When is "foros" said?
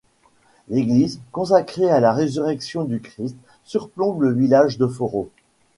4.87-5.29